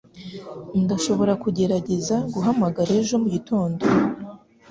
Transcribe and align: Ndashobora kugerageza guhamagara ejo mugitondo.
Ndashobora 0.83 1.33
kugerageza 1.43 2.15
guhamagara 2.33 2.91
ejo 3.01 3.15
mugitondo. 3.23 3.83